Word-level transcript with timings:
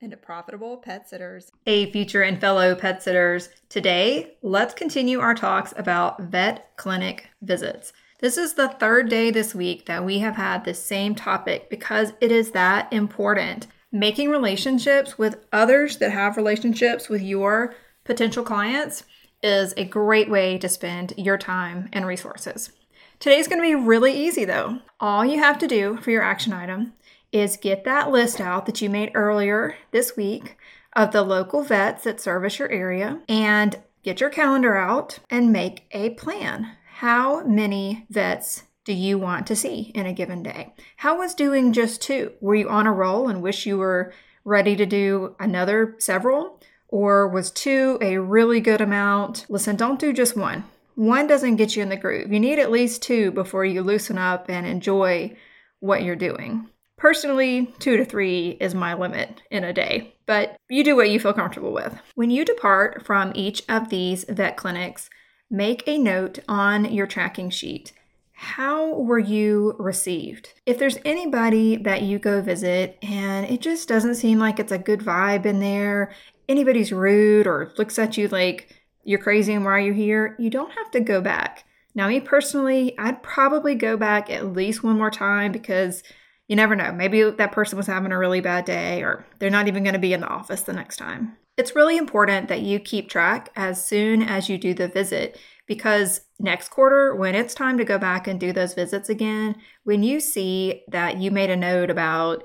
into 0.00 0.16
profitable 0.16 0.76
pet 0.76 1.08
sitters. 1.08 1.50
Hey, 1.64 1.90
future 1.90 2.22
and 2.22 2.40
fellow 2.40 2.74
pet 2.74 3.02
sitters. 3.02 3.48
Today, 3.68 4.36
let's 4.42 4.74
continue 4.74 5.18
our 5.18 5.34
talks 5.34 5.74
about 5.76 6.20
vet 6.22 6.70
clinic 6.76 7.30
visits. 7.42 7.92
This 8.20 8.36
is 8.36 8.54
the 8.54 8.68
third 8.68 9.08
day 9.08 9.30
this 9.30 9.54
week 9.54 9.86
that 9.86 10.04
we 10.04 10.20
have 10.20 10.36
had 10.36 10.64
the 10.64 10.74
same 10.74 11.14
topic 11.14 11.68
because 11.68 12.12
it 12.20 12.30
is 12.30 12.52
that 12.52 12.92
important. 12.92 13.66
Making 13.90 14.30
relationships 14.30 15.18
with 15.18 15.44
others 15.52 15.96
that 15.98 16.12
have 16.12 16.36
relationships 16.36 17.08
with 17.08 17.22
your 17.22 17.74
potential 18.04 18.44
clients 18.44 19.04
is 19.42 19.74
a 19.76 19.84
great 19.84 20.30
way 20.30 20.58
to 20.58 20.68
spend 20.68 21.12
your 21.16 21.38
time 21.38 21.88
and 21.92 22.06
resources. 22.06 22.70
Today's 23.18 23.48
going 23.48 23.60
to 23.60 23.66
be 23.66 23.74
really 23.74 24.12
easy 24.12 24.44
though. 24.44 24.78
All 25.00 25.24
you 25.24 25.38
have 25.38 25.58
to 25.58 25.66
do 25.66 25.96
for 25.96 26.10
your 26.10 26.22
action 26.22 26.52
item 26.52 26.92
is 27.32 27.56
get 27.56 27.84
that 27.84 28.10
list 28.10 28.40
out 28.40 28.66
that 28.66 28.80
you 28.80 28.88
made 28.88 29.10
earlier 29.14 29.76
this 29.90 30.16
week 30.16 30.56
of 30.94 31.12
the 31.12 31.22
local 31.22 31.62
vets 31.62 32.04
that 32.04 32.20
service 32.20 32.58
your 32.58 32.70
area 32.70 33.20
and 33.28 33.78
get 34.02 34.20
your 34.20 34.30
calendar 34.30 34.76
out 34.76 35.18
and 35.30 35.52
make 35.52 35.86
a 35.92 36.10
plan. 36.10 36.76
How 36.94 37.44
many 37.44 38.06
vets 38.10 38.64
do 38.84 38.92
you 38.92 39.18
want 39.18 39.46
to 39.46 39.56
see 39.56 39.92
in 39.94 40.06
a 40.06 40.12
given 40.12 40.42
day? 40.42 40.74
How 40.96 41.18
was 41.18 41.34
doing 41.34 41.72
just 41.72 42.00
two? 42.00 42.32
Were 42.40 42.54
you 42.54 42.68
on 42.68 42.86
a 42.86 42.92
roll 42.92 43.28
and 43.28 43.42
wish 43.42 43.66
you 43.66 43.78
were 43.78 44.12
ready 44.44 44.74
to 44.76 44.86
do 44.86 45.36
another 45.38 45.94
several? 45.98 46.60
Or 46.88 47.28
was 47.28 47.50
two 47.50 47.98
a 48.00 48.16
really 48.18 48.60
good 48.60 48.80
amount? 48.80 49.44
Listen, 49.50 49.76
don't 49.76 50.00
do 50.00 50.12
just 50.12 50.36
one 50.36 50.64
one 50.98 51.28
doesn't 51.28 51.54
get 51.54 51.76
you 51.76 51.82
in 51.84 51.90
the 51.90 51.96
groove. 51.96 52.32
You 52.32 52.40
need 52.40 52.58
at 52.58 52.72
least 52.72 53.02
two 53.02 53.30
before 53.30 53.64
you 53.64 53.82
loosen 53.82 54.18
up 54.18 54.50
and 54.50 54.66
enjoy 54.66 55.36
what 55.78 56.02
you're 56.02 56.16
doing. 56.16 56.68
Personally, 56.98 57.72
two 57.78 57.96
to 57.96 58.04
three 58.04 58.56
is 58.60 58.74
my 58.74 58.92
limit 58.92 59.40
in 59.52 59.62
a 59.62 59.72
day, 59.72 60.16
but 60.26 60.56
you 60.68 60.82
do 60.82 60.96
what 60.96 61.10
you 61.10 61.20
feel 61.20 61.32
comfortable 61.32 61.72
with. 61.72 61.96
When 62.16 62.30
you 62.30 62.44
depart 62.44 63.06
from 63.06 63.30
each 63.36 63.62
of 63.68 63.88
these 63.88 64.24
vet 64.24 64.56
clinics, 64.56 65.08
make 65.48 65.86
a 65.86 65.96
note 65.96 66.40
on 66.48 66.92
your 66.92 67.06
tracking 67.06 67.50
sheet. 67.50 67.92
How 68.32 68.94
were 68.94 69.18
you 69.20 69.76
received? 69.78 70.54
If 70.66 70.80
there's 70.80 70.98
anybody 71.04 71.76
that 71.76 72.02
you 72.02 72.18
go 72.18 72.42
visit 72.42 72.98
and 73.00 73.46
it 73.46 73.60
just 73.60 73.88
doesn't 73.88 74.16
seem 74.16 74.40
like 74.40 74.58
it's 74.58 74.72
a 74.72 74.78
good 74.78 75.00
vibe 75.00 75.46
in 75.46 75.60
there, 75.60 76.12
anybody's 76.48 76.92
rude 76.92 77.46
or 77.46 77.72
looks 77.78 77.98
at 77.98 78.16
you 78.16 78.26
like 78.28 78.74
you're 79.04 79.20
crazy 79.20 79.54
and 79.54 79.64
why 79.64 79.70
are 79.70 79.80
you 79.80 79.92
here, 79.92 80.34
you 80.38 80.50
don't 80.50 80.72
have 80.72 80.90
to 80.90 81.00
go 81.00 81.20
back. 81.20 81.64
Now, 81.94 82.08
me 82.08 82.20
personally, 82.20 82.98
I'd 82.98 83.22
probably 83.22 83.76
go 83.76 83.96
back 83.96 84.30
at 84.30 84.52
least 84.52 84.82
one 84.82 84.98
more 84.98 85.10
time 85.10 85.52
because 85.52 86.02
you 86.48 86.56
never 86.56 86.74
know. 86.74 86.90
Maybe 86.90 87.22
that 87.22 87.52
person 87.52 87.76
was 87.76 87.86
having 87.86 88.10
a 88.10 88.18
really 88.18 88.40
bad 88.40 88.64
day 88.64 89.02
or 89.02 89.24
they're 89.38 89.50
not 89.50 89.68
even 89.68 89.84
going 89.84 89.92
to 89.92 90.00
be 90.00 90.12
in 90.12 90.20
the 90.20 90.28
office 90.28 90.62
the 90.62 90.72
next 90.72 90.96
time. 90.96 91.36
It's 91.56 91.76
really 91.76 91.96
important 91.96 92.48
that 92.48 92.62
you 92.62 92.78
keep 92.78 93.08
track 93.08 93.50
as 93.54 93.84
soon 93.84 94.22
as 94.22 94.48
you 94.48 94.58
do 94.58 94.74
the 94.74 94.88
visit 94.88 95.38
because 95.66 96.22
next 96.38 96.68
quarter, 96.70 97.14
when 97.14 97.34
it's 97.34 97.54
time 97.54 97.76
to 97.78 97.84
go 97.84 97.98
back 97.98 98.26
and 98.26 98.40
do 98.40 98.52
those 98.52 98.74
visits 98.74 99.08
again, 99.08 99.56
when 99.84 100.02
you 100.02 100.20
see 100.20 100.84
that 100.88 101.18
you 101.18 101.30
made 101.30 101.50
a 101.50 101.56
note 101.56 101.90
about 101.90 102.44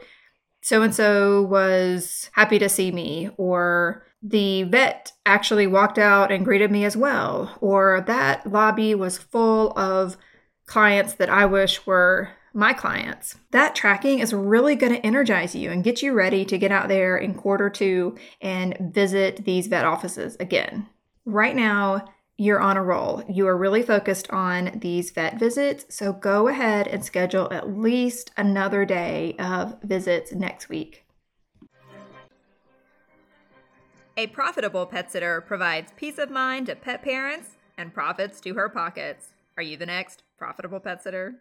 so 0.61 0.81
and 0.81 0.95
so 0.95 1.41
was 1.41 2.29
happy 2.33 2.57
to 2.59 2.69
see 2.69 2.91
me 2.91 3.29
or 3.37 4.05
the 4.21 4.63
vet 4.63 5.11
actually 5.25 5.67
walked 5.67 5.99
out 5.99 6.31
and 6.31 6.45
greeted 6.45 6.71
me 6.71 6.85
as 6.85 6.95
well, 6.95 7.57
or 7.59 8.03
that 8.07 8.49
lobby 8.49 8.95
was 8.95 9.17
full 9.17 9.77
of 9.77 10.17
clients 10.65 11.13
that 11.15 11.29
I 11.29 11.45
wish 11.45 11.85
were 11.85 12.29
my 12.53 12.71
clients. 12.71 13.37
That 13.51 13.75
tracking 13.75 14.19
is 14.19 14.33
really 14.33 14.75
going 14.75 14.93
to 14.93 15.05
energize 15.05 15.55
you 15.55 15.71
and 15.71 15.83
get 15.83 16.01
you 16.01 16.13
ready 16.13 16.45
to 16.45 16.57
get 16.57 16.71
out 16.71 16.87
there 16.87 17.17
in 17.17 17.33
quarter 17.33 17.69
two 17.69 18.15
and 18.41 18.77
visit 18.93 19.43
these 19.45 19.67
vet 19.67 19.85
offices 19.85 20.37
again. 20.39 20.87
Right 21.25 21.55
now, 21.55 22.05
you're 22.37 22.59
on 22.59 22.77
a 22.77 22.83
roll. 22.83 23.23
You 23.29 23.47
are 23.47 23.57
really 23.57 23.83
focused 23.83 24.29
on 24.31 24.79
these 24.81 25.11
vet 25.11 25.39
visits, 25.39 25.85
so 25.89 26.13
go 26.13 26.47
ahead 26.47 26.87
and 26.87 27.03
schedule 27.03 27.47
at 27.51 27.69
least 27.69 28.31
another 28.37 28.85
day 28.85 29.35
of 29.39 29.81
visits 29.83 30.31
next 30.31 30.69
week. 30.69 31.05
A 34.15 34.27
profitable 34.27 34.85
pet 34.85 35.11
sitter 35.11 35.41
provides 35.41 35.91
peace 35.95 36.19
of 36.19 36.29
mind 36.29 36.67
to 36.67 36.75
pet 36.75 37.01
parents 37.01 37.51
and 37.77 37.93
profits 37.93 38.39
to 38.41 38.53
her 38.53 38.69
pockets. 38.69 39.29
Are 39.57 39.63
you 39.63 39.77
the 39.77 39.87
next 39.87 40.21
profitable 40.37 40.79
pet 40.79 41.01
sitter? 41.01 41.31